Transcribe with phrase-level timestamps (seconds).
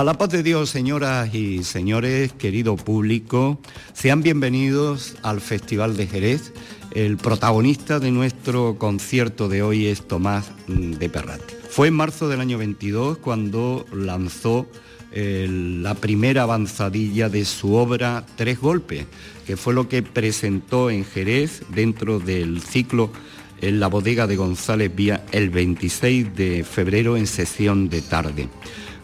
[0.00, 3.60] A la paz de Dios, señoras y señores, querido público,
[3.92, 6.54] sean bienvenidos al Festival de Jerez.
[6.92, 11.54] El protagonista de nuestro concierto de hoy es Tomás de Perrate.
[11.68, 14.66] Fue en marzo del año 22 cuando lanzó
[15.12, 19.04] la primera avanzadilla de su obra Tres Golpes,
[19.46, 23.12] que fue lo que presentó en Jerez dentro del ciclo
[23.60, 28.48] en la bodega de González Vía el 26 de febrero en sesión de tarde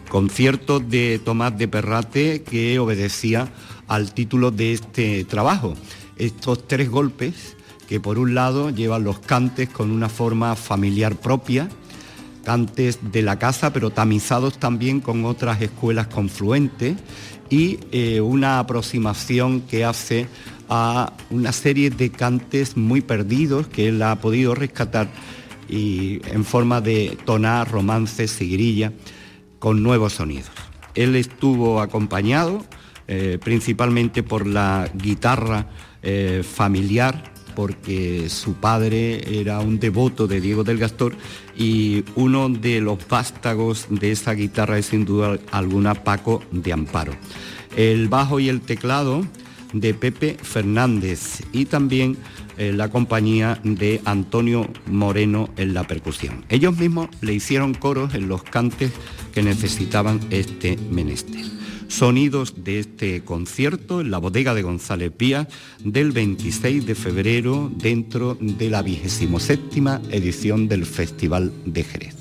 [0.09, 3.49] concierto de Tomás de Perrate que obedecía
[3.87, 5.75] al título de este trabajo.
[6.17, 7.55] Estos tres golpes
[7.87, 11.69] que por un lado llevan los cantes con una forma familiar propia,
[12.43, 16.97] cantes de la casa pero tamizados también con otras escuelas confluentes
[17.49, 20.27] y eh, una aproximación que hace
[20.69, 25.07] a una serie de cantes muy perdidos que él ha podido rescatar
[25.69, 28.91] y en forma de tonar, romances, seguirilla
[29.59, 30.51] con nuevos sonidos.
[30.95, 32.65] Él estuvo acompañado
[33.07, 35.67] eh, principalmente por la guitarra
[36.01, 41.15] eh, familiar, porque su padre era un devoto de Diego del Gastor
[41.55, 47.13] y uno de los vástagos de esa guitarra es sin duda alguna Paco de Amparo.
[47.75, 49.25] El bajo y el teclado
[49.73, 52.17] de Pepe Fernández y también
[52.57, 56.45] eh, la compañía de Antonio Moreno en la percusión.
[56.49, 58.91] Ellos mismos le hicieron coros en los cantes
[59.33, 61.45] que necesitaban este menester.
[61.87, 65.47] Sonidos de este concierto en la bodega de González Pía
[65.83, 72.15] del 26 de febrero dentro de la 27 edición del Festival de Jerez.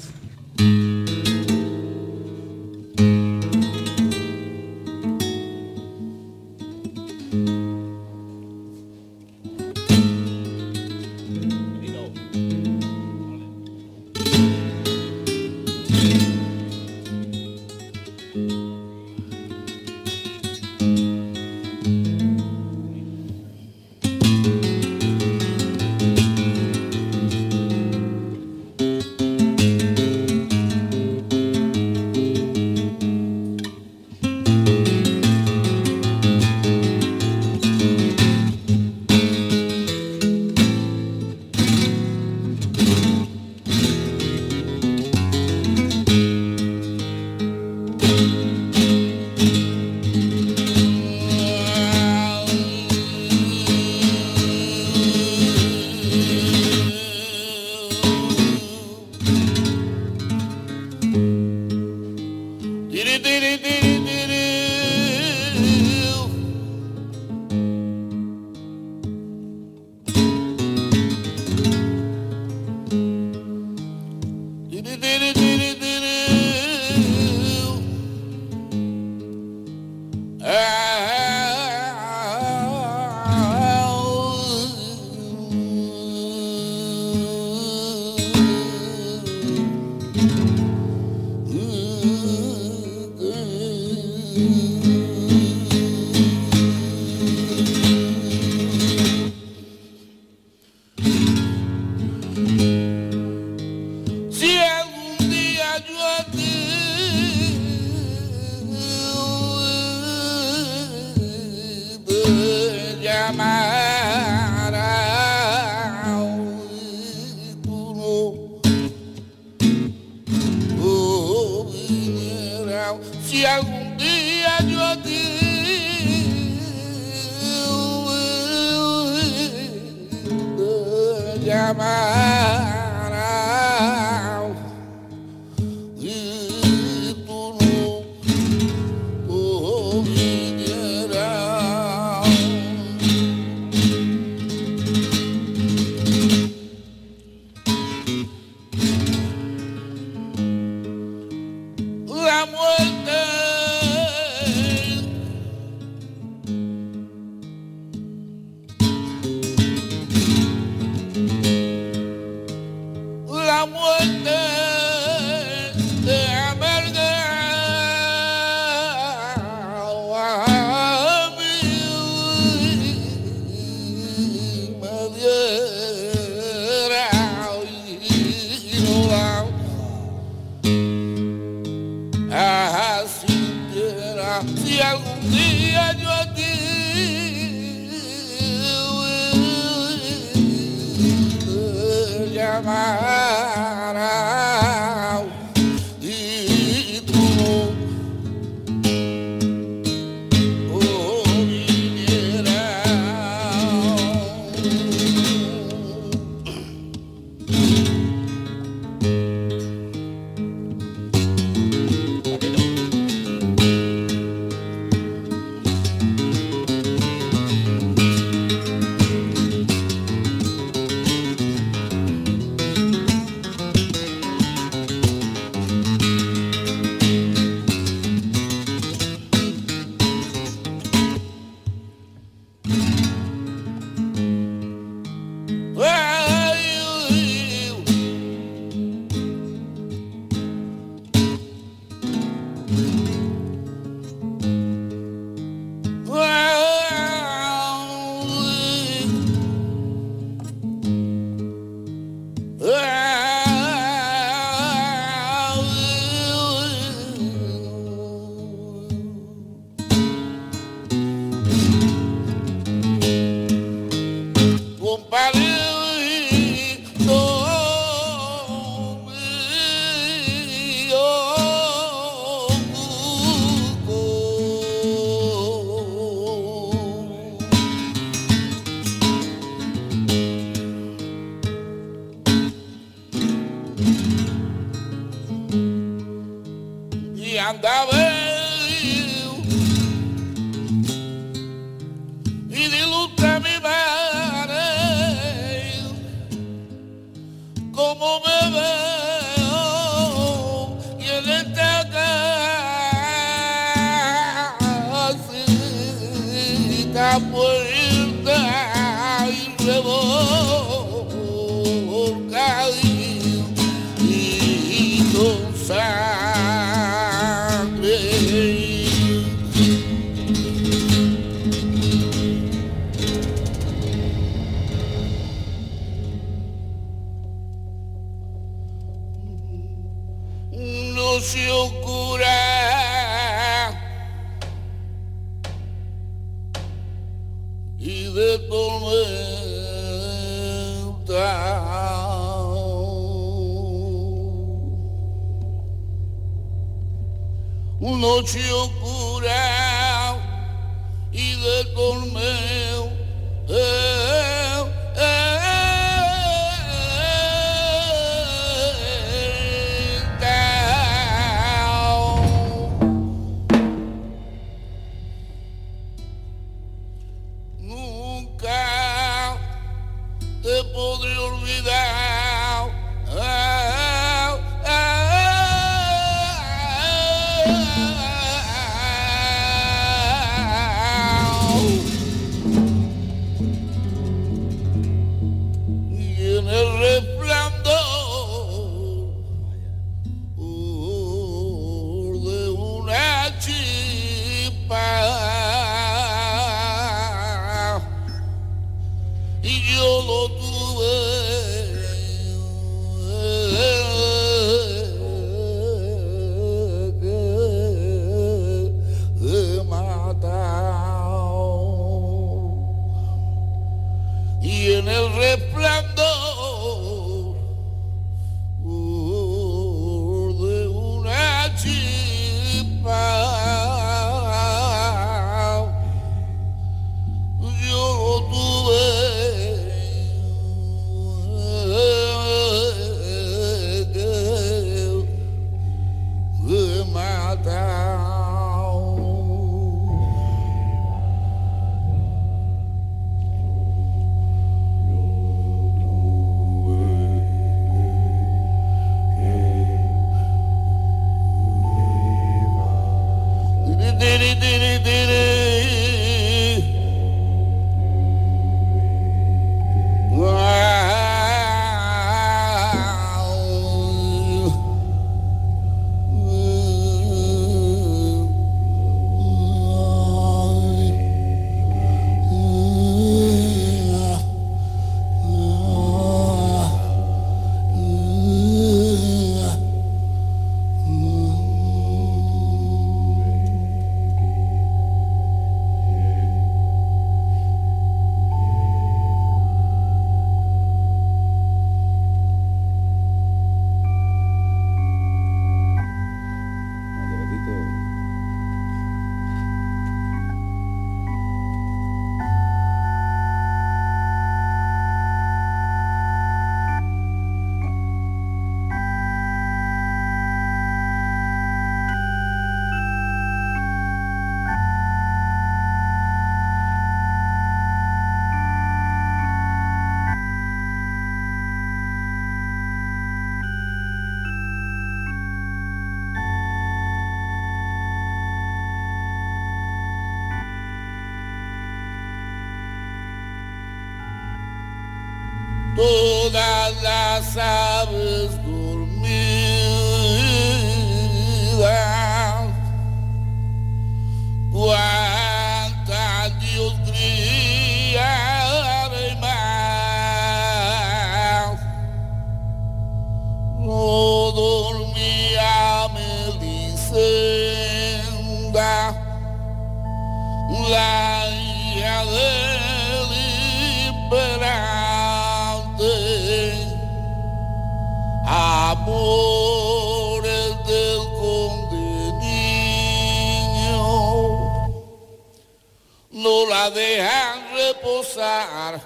[577.96, 578.80] gozar.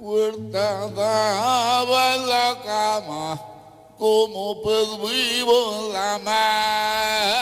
[0.00, 3.40] Puerta daba en la cama,
[3.98, 7.41] como pez vivo en la mar.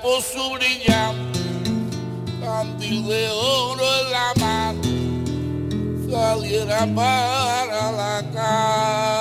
[0.00, 1.40] por su brillante
[2.40, 4.82] candil de oro en la mano,
[6.10, 9.11] saliera para la calle.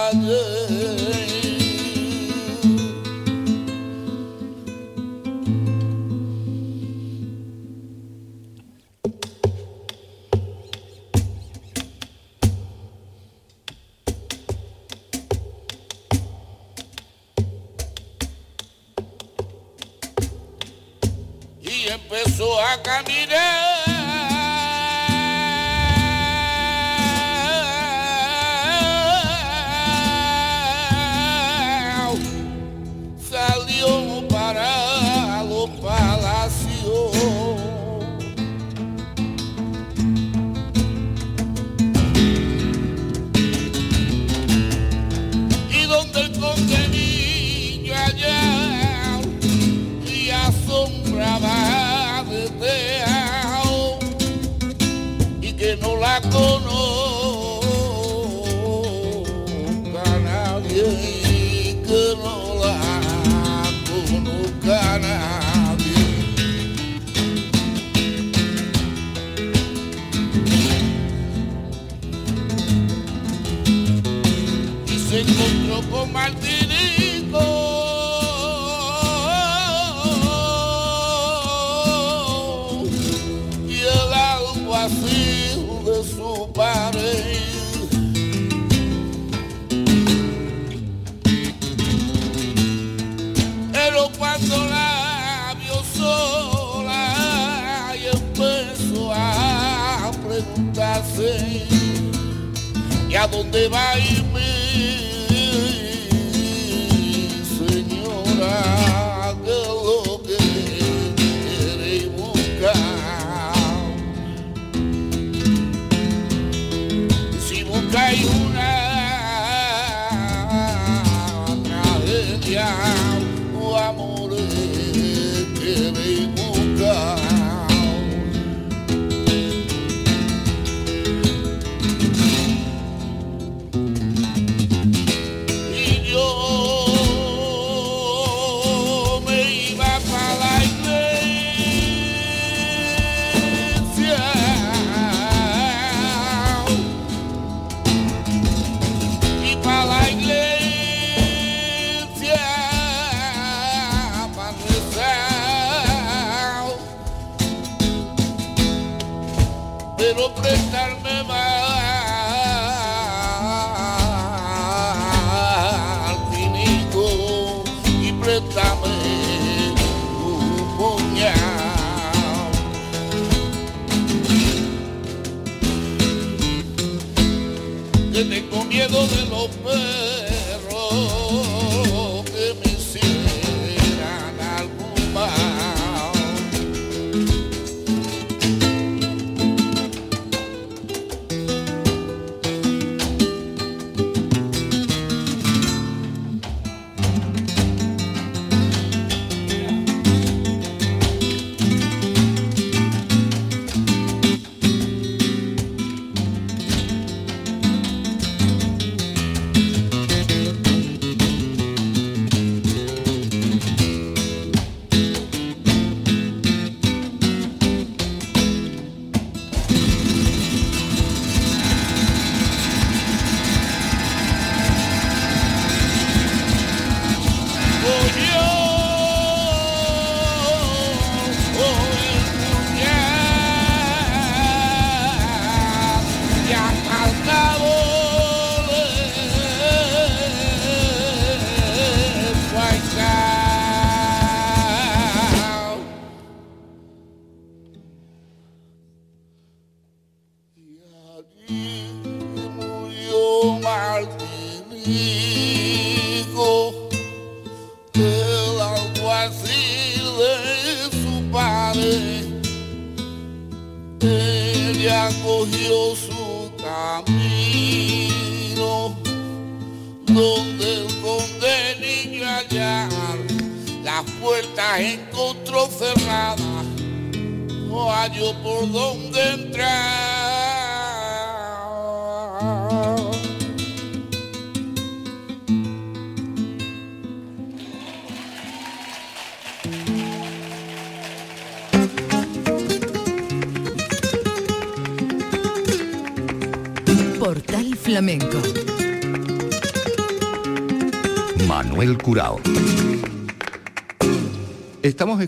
[22.72, 23.61] Pagamire.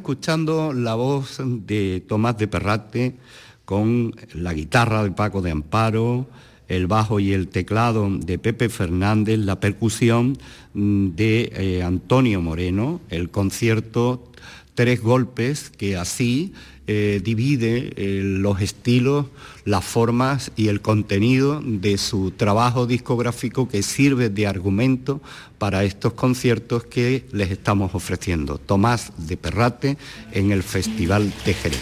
[0.03, 3.15] Escuchando la voz de Tomás de Perrate
[3.63, 6.27] con la guitarra de Paco de Amparo,
[6.67, 10.37] el bajo y el teclado de Pepe Fernández, la percusión
[10.73, 14.29] de eh, Antonio Moreno, el concierto
[14.75, 16.53] Tres Golpes, que así
[16.85, 19.27] eh, divide eh, los estilos,
[19.63, 25.21] las formas y el contenido de su trabajo discográfico que sirve de argumento
[25.59, 28.57] para estos conciertos que les estamos ofreciendo.
[28.57, 29.97] Tomás de Perrate
[30.33, 31.79] en el Festival de Jerez.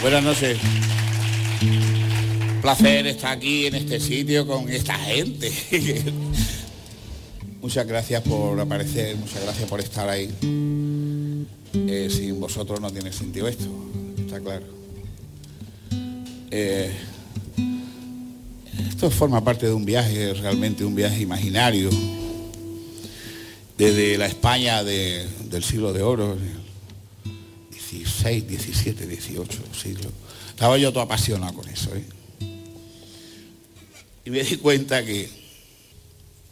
[0.00, 0.58] Buenas noches.
[2.62, 5.50] Placer estar aquí en este sitio con esta gente.
[7.60, 10.30] muchas gracias por aparecer, muchas gracias por estar ahí.
[11.88, 13.66] Eh, sin vosotros no tiene sentido esto,
[14.18, 14.64] está claro.
[16.50, 16.90] Eh,
[18.88, 21.90] esto forma parte de un viaje, realmente un viaje imaginario,
[23.76, 26.36] desde la España de- del siglo de oro,
[27.70, 30.10] 16, 17, 18 siglo.
[30.48, 31.90] Estaba yo todo apasionado con eso.
[31.94, 32.04] ¿eh?
[34.24, 35.28] Y me di cuenta que,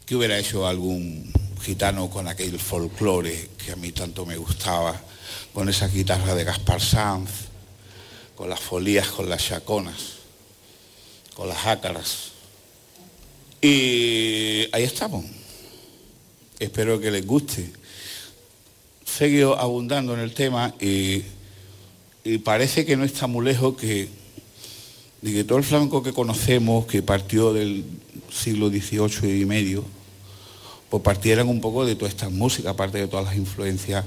[0.06, 1.32] que hubiera hecho algún
[1.62, 5.00] gitano con aquel folclore que a mí tanto me gustaba,
[5.54, 7.30] con esa guitarra de Gaspar Sanz,
[8.34, 10.16] con las folías, con las chaconas,
[11.34, 12.32] con las ácaras.
[13.62, 15.24] Y ahí estamos.
[16.58, 17.70] Espero que les guste.
[19.06, 21.22] Seguido abundando en el tema y,
[22.42, 24.08] parece que no está muy lejos que,
[25.22, 27.84] de que todo el flamenco que conocemos, que partió del
[28.32, 29.84] siglo XVIII y medio,
[30.90, 34.04] pues partieran un poco de toda esta música, aparte de todas las influencias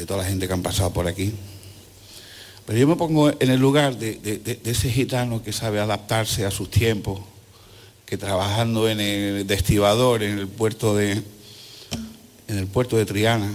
[0.00, 1.34] de toda la gente que han pasado por aquí.
[2.66, 6.70] Pero yo me pongo en el lugar de, ese gitano que sabe adaptarse a sus
[6.70, 7.20] tiempos,
[8.06, 11.22] que trabajando en el destibador, en el puerto de,
[12.48, 13.50] en el puerto de Triana,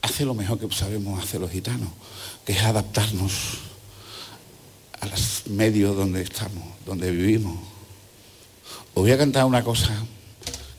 [0.00, 1.90] hace lo mejor que sabemos hacer los gitanos,
[2.44, 3.58] que es adaptarnos
[5.00, 7.58] a los medios donde estamos, donde vivimos.
[8.94, 9.92] Os voy a cantar una cosa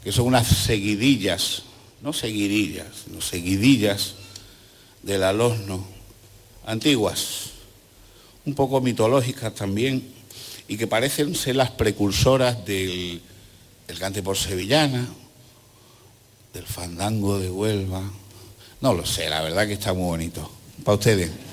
[0.03, 1.66] que son unas seguidillas,
[2.01, 4.13] no seguidillas, sino seguidillas
[5.03, 5.85] del alosno,
[6.65, 7.51] antiguas,
[8.45, 10.07] un poco mitológicas también,
[10.67, 13.21] y que parecen ser las precursoras del,
[13.87, 15.07] del cante por sevillana,
[16.53, 18.03] del fandango de Huelva.
[18.81, 20.51] No lo sé, la verdad que está muy bonito.
[20.83, 21.46] Para ustedes.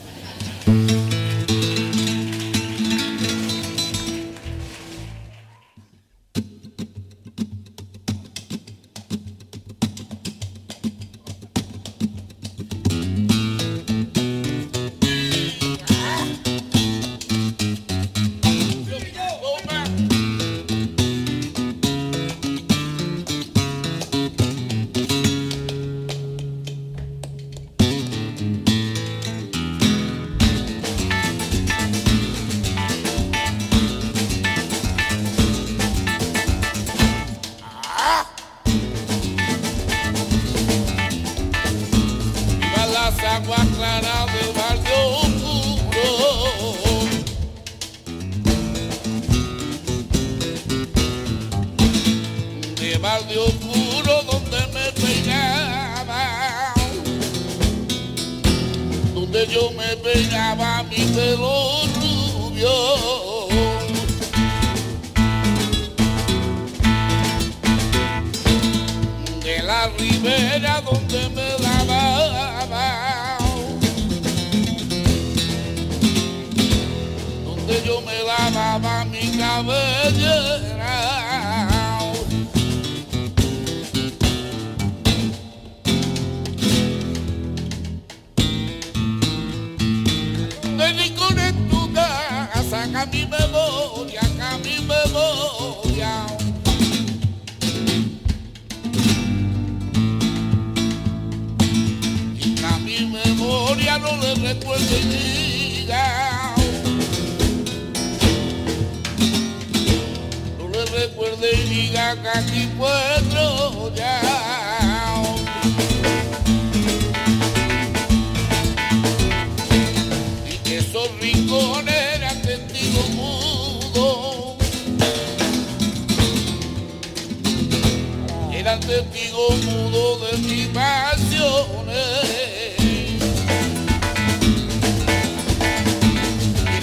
[128.81, 131.04] Testigos mudos de mis pasiones.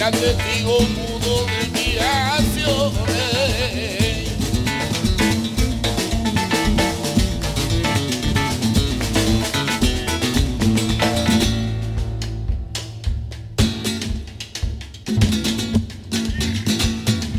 [0.02, 3.12] Eran testigos mudos de mis acciones.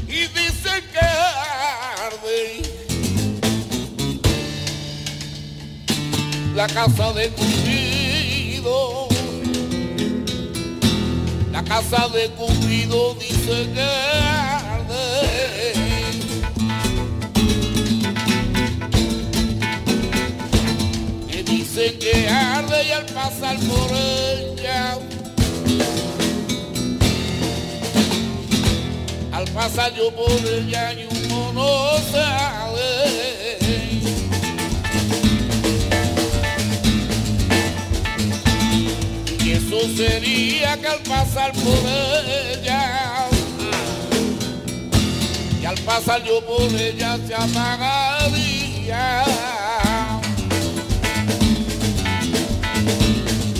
[0.07, 1.05] y dice que
[1.99, 2.61] arde
[6.55, 7.62] la casa de Cupido
[11.73, 15.73] casa de Cupido dice que arde
[21.31, 24.99] que dice que arde y al pasar por ella
[29.31, 32.82] Al pasar yo por ella ni un mono sale.
[39.95, 43.27] Sería que al pasar por ella,
[45.61, 49.23] y al pasar yo por ella se apagaría.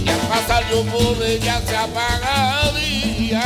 [0.06, 3.44] Y al pasar yo por ella se apagaría.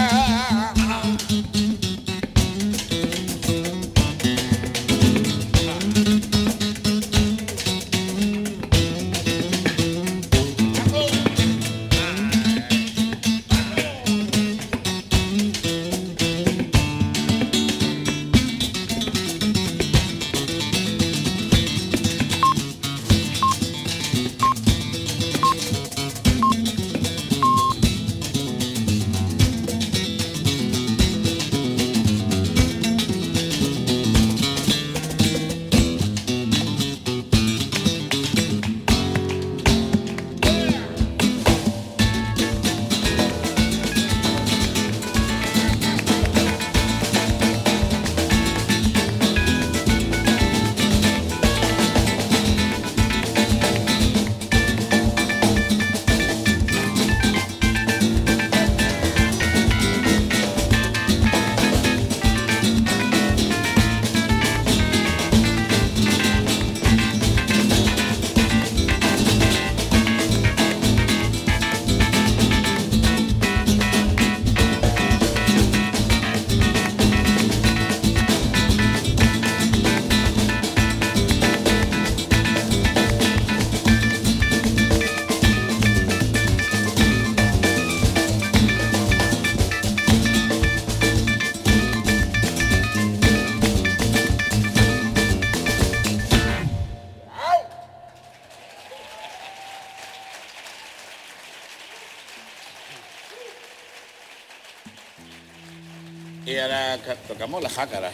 [107.27, 108.11] Tocamos la jácara.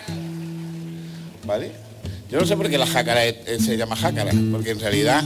[1.46, 1.72] ¿Vale?
[2.32, 5.24] Yo no sé por qué la jácara es- se llama jácara, porque en realidad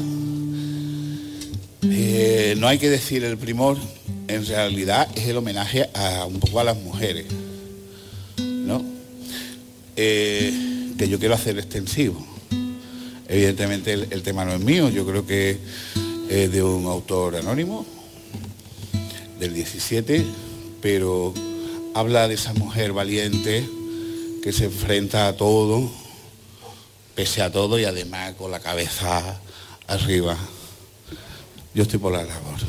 [1.83, 3.77] eh, no hay que decir el primor,
[4.27, 7.25] en realidad es el homenaje a un poco a las mujeres,
[8.39, 8.83] ¿no?
[9.95, 12.25] Eh, que yo quiero hacer extensivo.
[13.29, 15.57] Evidentemente el, el tema no es mío, yo creo que
[16.29, 17.85] es de un autor anónimo,
[19.39, 20.25] del 17,
[20.81, 21.33] pero
[21.97, 23.67] habla de esa mujer valiente
[24.43, 25.89] que se enfrenta a todo
[27.17, 29.39] pese a todo y además con la cabeza
[29.87, 30.37] arriba.
[31.73, 32.59] Yo estoy por la labor.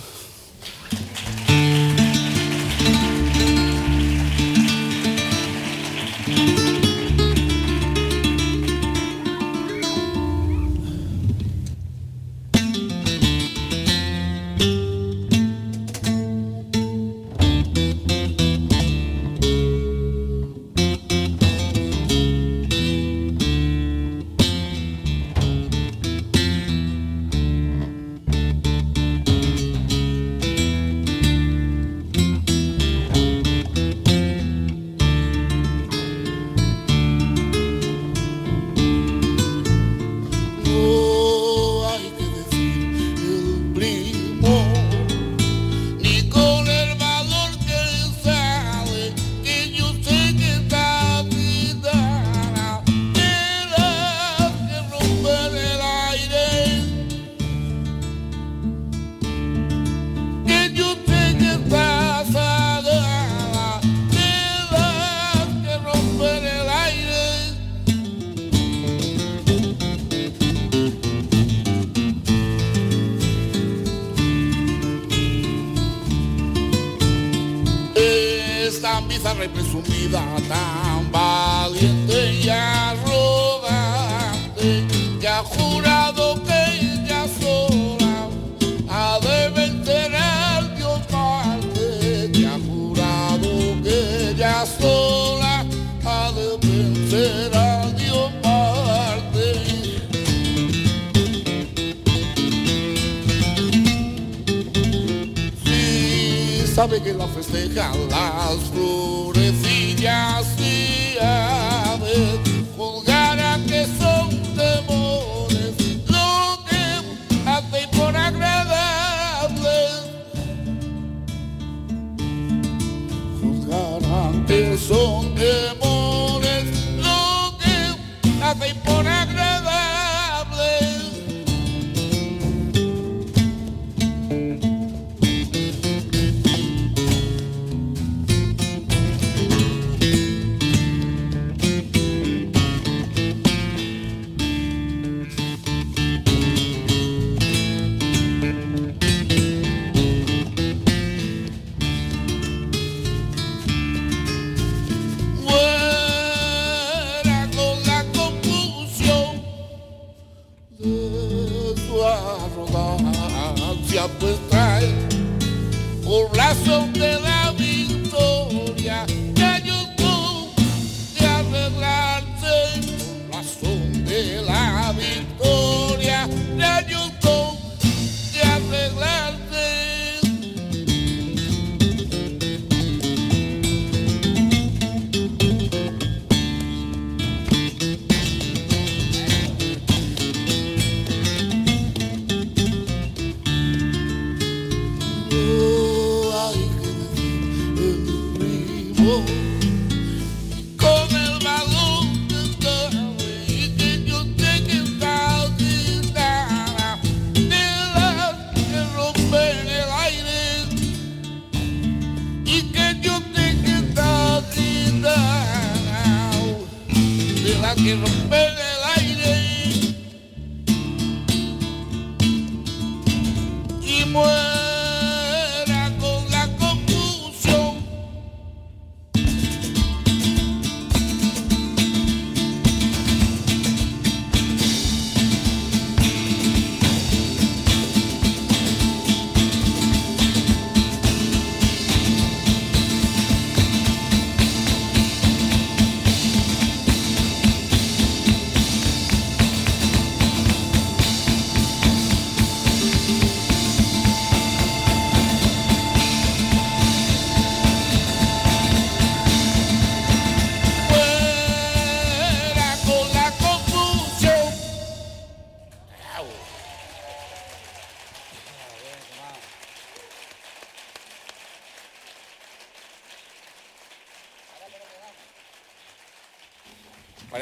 [124.48, 125.88] atenção um é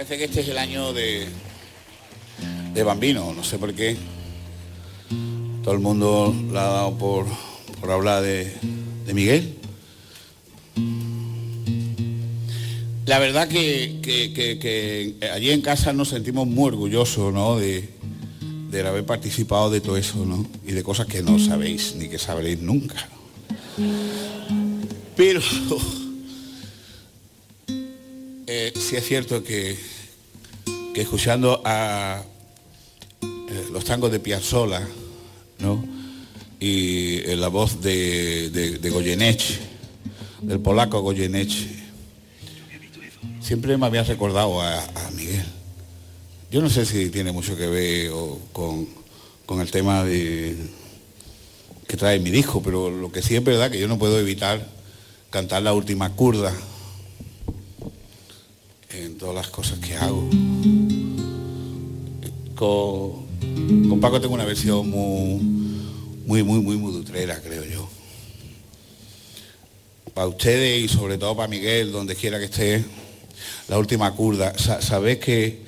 [0.08, 1.26] Parece que este es el año de,
[2.72, 3.96] de Bambino, no sé por qué.
[5.64, 7.26] Todo el mundo la ha dado por,
[7.90, 8.52] hablar de,
[9.12, 9.56] Miguel.
[13.06, 17.58] la verdad que, allí en casa nos sentimos muy orgullosos ¿no?
[17.58, 17.88] de,
[18.86, 20.46] haber participado de todo eso ¿no?
[20.64, 23.08] y de cosas que no sabéis ni que sabréis nunca.
[25.16, 25.40] Pero
[28.46, 29.95] eh, sí es cierto que,
[31.02, 32.22] escuchando a
[33.22, 34.86] eh, los tangos de Piazzolla
[35.58, 35.84] ¿no?
[36.58, 39.58] y la voz de, de, Goyeneche,
[40.40, 41.68] del polaco Goyeneche,
[43.40, 44.82] siempre me había recordado a,
[45.14, 45.44] Miguel.
[46.50, 48.10] Yo no sé si tiene mucho que ver
[48.52, 50.56] con, el tema de,
[51.86, 54.66] que trae mi disco, pero lo que sí es verdad que yo no puedo evitar
[55.30, 56.52] cantar la última curda
[58.90, 60.28] en todas las cosas que hago.
[62.56, 63.26] Con,
[63.88, 65.40] con Paco tengo una versión muy,
[66.26, 67.88] muy, muy, muy mudutrera, creo yo.
[70.14, 72.84] Para ustedes y sobre todo para Miguel, donde quiera que esté,
[73.68, 74.56] la última kurda.
[74.58, 75.60] Sabéis que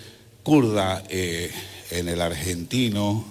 [0.42, 1.52] kurda eh,
[1.90, 3.24] en el argentino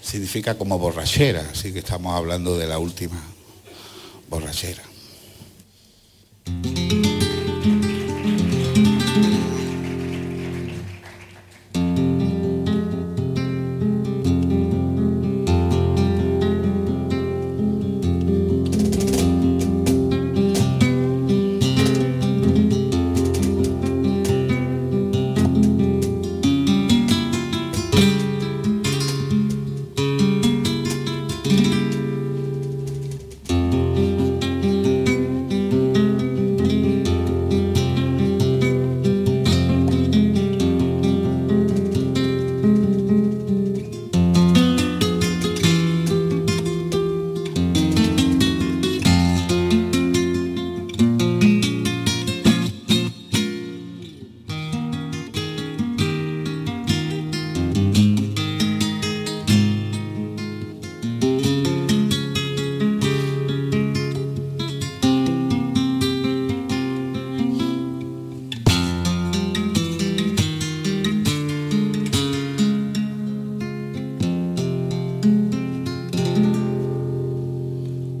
[0.00, 3.20] significa como borrachera, así que estamos hablando de la última
[4.30, 4.87] borrachera.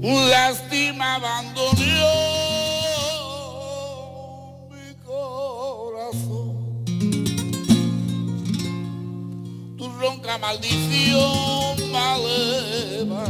[0.08, 1.74] Un lástima abandonó
[4.70, 6.56] mi corazón.
[9.76, 13.24] Tu ronca maldición maleva,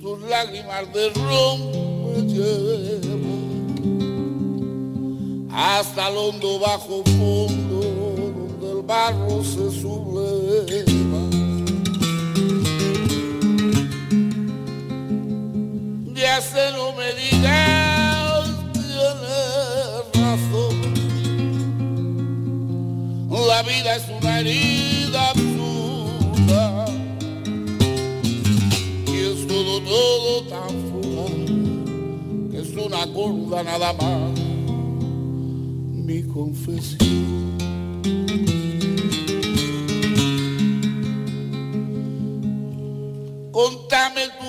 [0.00, 1.58] tus lágrimas de ron
[2.06, 3.34] me llevo
[5.52, 7.78] hasta el hondo bajo fondo
[8.38, 11.13] donde el barro se subleva.
[16.36, 20.74] hace no me digas tienes razón.
[23.48, 26.86] La vida es una herida absurda
[29.06, 31.30] y es todo todo tan fugaz
[32.50, 34.40] que es una curva nada más
[36.06, 37.54] mi confesión.
[43.52, 44.43] Contame tu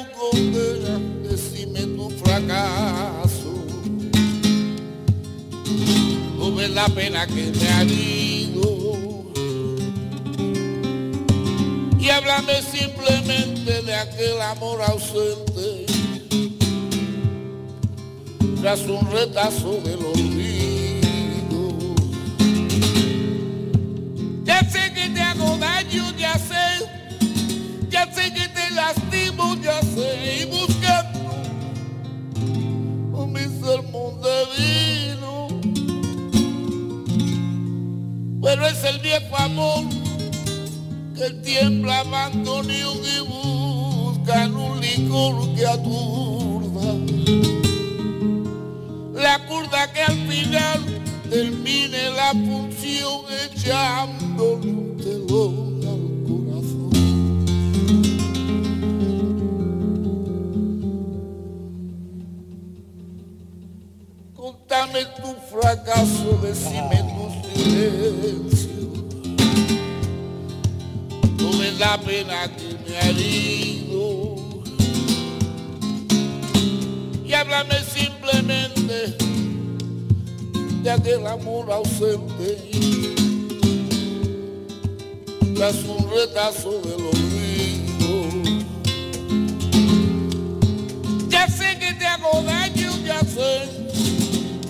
[6.70, 9.34] la pena que te ha ido.
[12.00, 15.86] Y háblame simplemente de aquel amor ausente,
[18.62, 21.96] tras un retazo del olvido.
[24.44, 26.86] Ya sé que te hago daño, ya sé,
[27.90, 31.20] ya sé que te lastimo, ya sé, y buscando
[33.14, 34.95] un sermón de vida.
[38.56, 39.84] pero es el viejo amor
[41.14, 46.94] que tiembla abandonio y buscan un licor que aturda.
[49.14, 55.76] La curda que al final termine la función echándole un telón.
[64.34, 67.15] Contame tu fracaso, de decime
[67.76, 68.94] silêncio.
[71.40, 74.64] Não me dá pena que me ha ido
[77.26, 79.18] e háblame simplesmente
[80.82, 82.74] de aquele amor ausente.
[85.56, 87.36] Tras um retazo de olvido.
[91.30, 93.86] já sei que te hago daño, já sei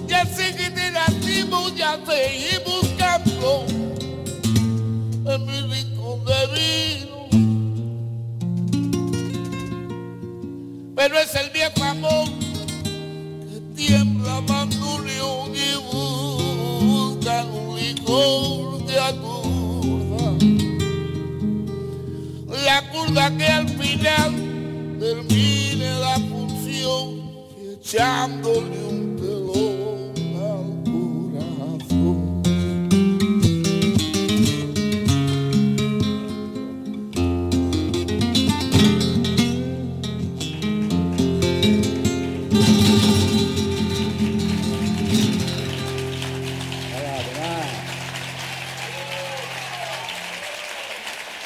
[0.08, 2.95] já sei que te latimos já te y
[5.40, 7.16] mi rincón de vino.
[10.96, 12.28] Pero es el viejo amor
[13.50, 20.32] que tiembla mandulio y busca un licor de aturda.
[22.64, 24.36] La curda que al final
[25.00, 27.32] termine la función
[27.74, 28.85] echándole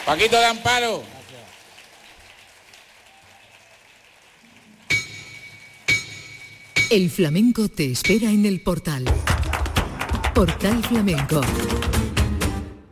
[0.09, 1.03] Paquito de Amparo.
[6.89, 9.05] El flamenco te espera en el portal.
[10.33, 11.41] Portal Flamenco.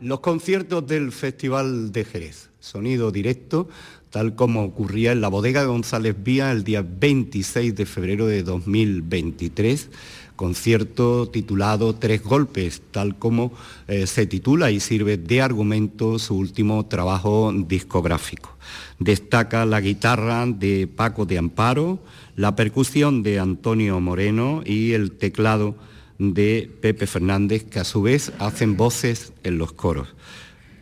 [0.00, 3.68] Los conciertos del Festival de Jerez, sonido directo,
[4.10, 8.44] tal como ocurría en la bodega de González Vía el día 26 de febrero de
[8.44, 9.90] 2023,
[10.38, 13.52] concierto titulado Tres Golpes, tal como
[13.88, 18.56] eh, se titula y sirve de argumento su último trabajo discográfico.
[19.00, 21.98] Destaca la guitarra de Paco de Amparo,
[22.36, 25.74] la percusión de Antonio Moreno y el teclado
[26.18, 30.14] de Pepe Fernández, que a su vez hacen voces en los coros.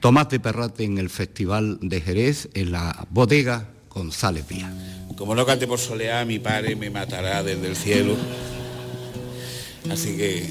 [0.00, 4.70] Tomás de Perrate en el Festival de Jerez, en la bodega González Vía.
[5.16, 8.16] Como no cante por soleá, mi padre me matará desde el cielo.
[9.90, 10.48] Así que,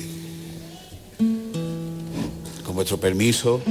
[2.65, 3.61] con vuestro permiso,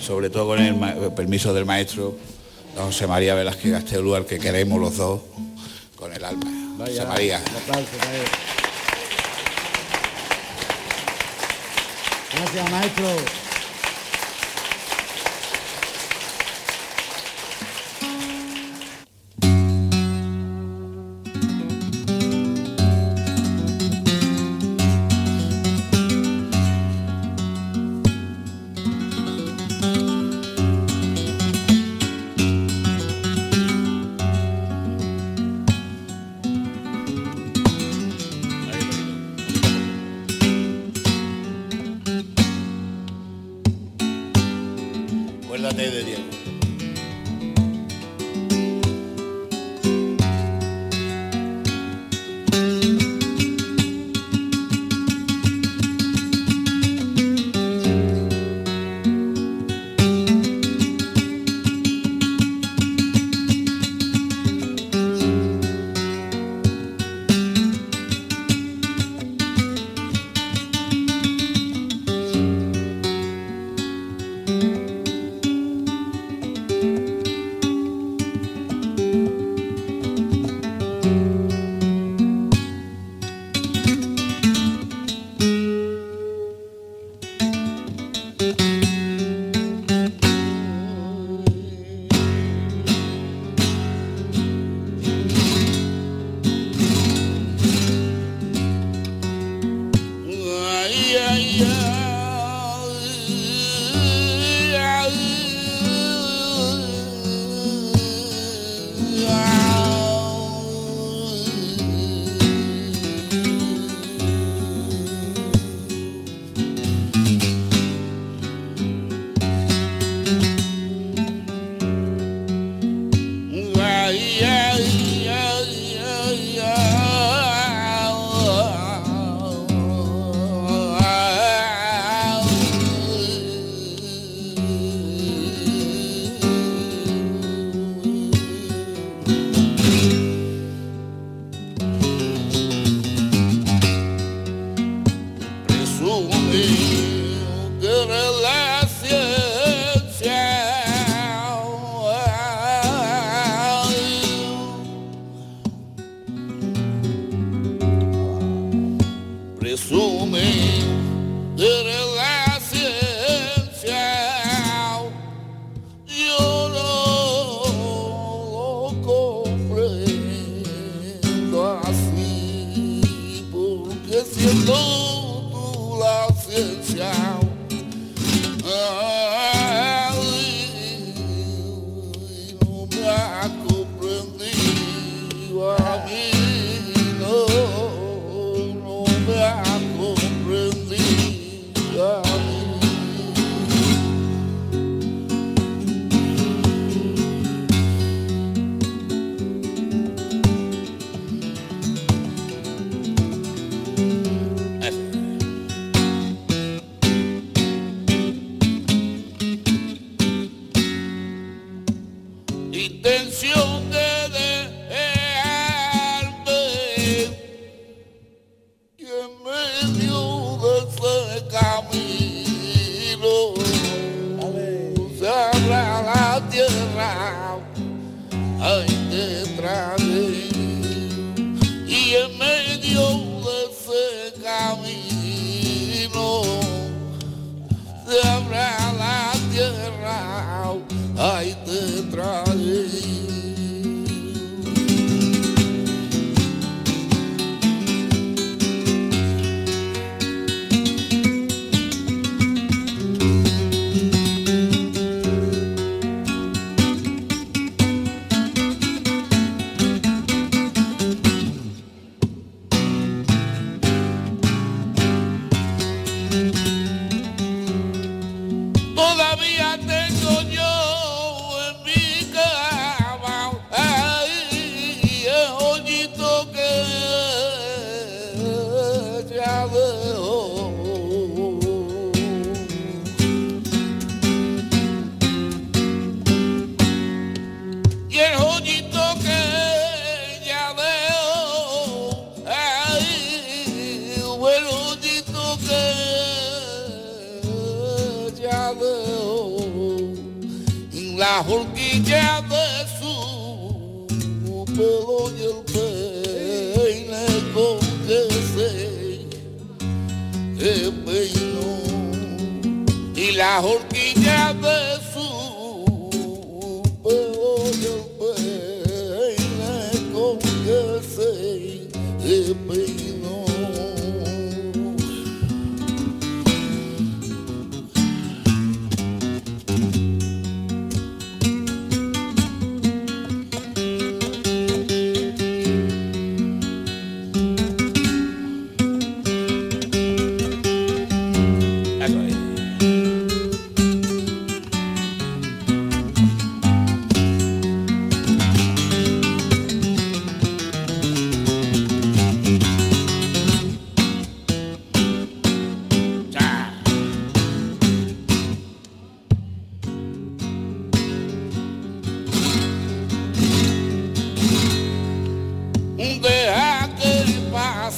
[0.00, 2.16] sobre todo con el, permiso del maestro
[2.74, 5.20] don José María Velázquez Gastelú, al que queremos los dos
[5.96, 6.50] con el alma.
[6.78, 7.40] José María.
[12.34, 13.41] Gracias, maestro.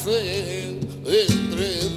[0.05, 1.95] nascer entreviado.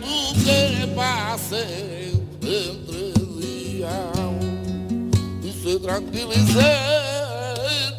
[0.00, 4.00] tu que passei entre dia
[5.44, 6.62] E se tranquilizei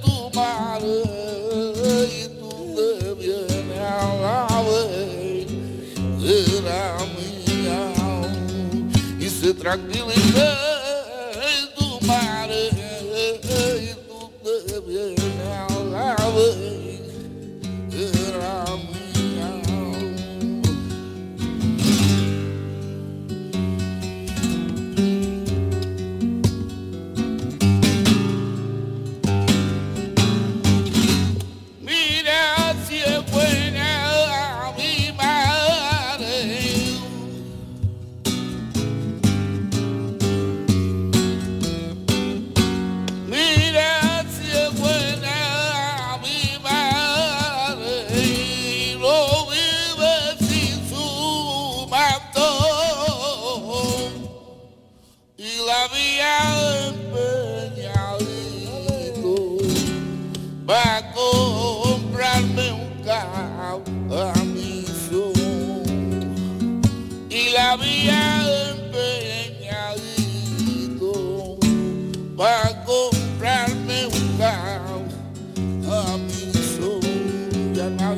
[0.02, 4.48] tu mar E tu da me alma
[6.26, 7.84] Era minha
[9.20, 10.73] E se tranquilizei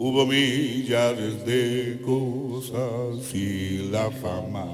[0.00, 4.64] Hubo millares de cosas y la fama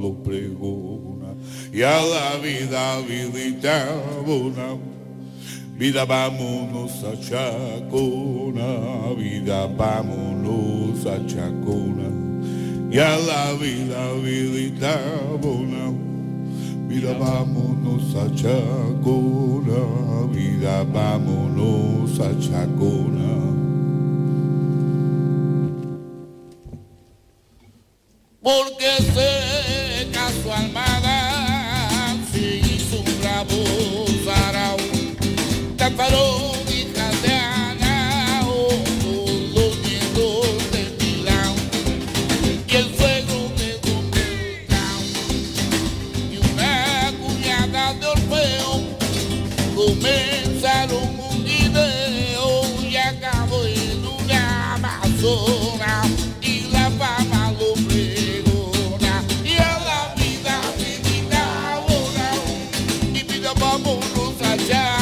[0.00, 1.34] lo pregona.
[1.72, 3.86] Y a la vida, vidita
[4.26, 4.76] bona,
[5.78, 12.08] vida vámonos a Chacona, vida vámonos a Chacona.
[12.90, 14.98] Y a la vida, vidita
[15.40, 16.11] bona,
[16.92, 19.80] vida vámonos a Chacona,
[20.30, 23.32] vida vámonos a Chacona.
[28.42, 30.81] porque se casó Almada,
[63.82, 64.96] concurso já.
[64.96, 65.01] Tá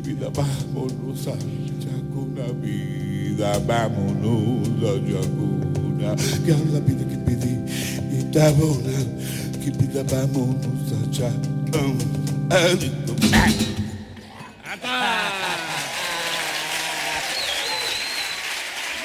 [0.00, 6.16] vida, vámonos a Yacuna, vida, vámonos a Yacuna.
[6.44, 7.54] Que la vida que pedí
[8.12, 8.98] y tabona,
[9.62, 12.18] que vida, vámonos a Yacuna.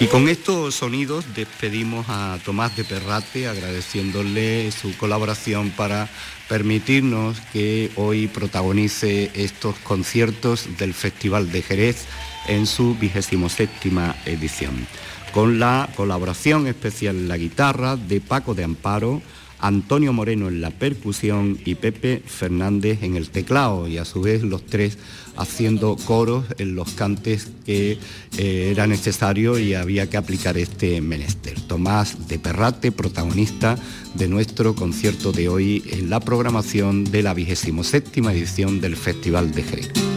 [0.07, 6.09] Con estos sonidos despedimos a Tomás de Perrate agradeciéndole su colaboración para
[6.49, 12.05] permitirnos que hoy protagonice estos conciertos del Festival de Jerez
[12.47, 14.87] en su vigésimo séptima edición,
[15.31, 19.21] con la colaboración especial en la guitarra de Paco de Amparo,
[19.63, 24.43] Antonio Moreno en la percusión y Pepe Fernández en el teclado y a su vez
[24.43, 24.97] los tres
[25.37, 27.97] haciendo coros en los cantes que
[28.37, 31.61] eh, era necesario y había que aplicar este menester.
[31.61, 33.77] Tomás de Perrate, protagonista
[34.15, 39.53] de nuestro concierto de hoy en la programación de la vigésimo séptima edición del Festival
[39.53, 40.12] de Jerez.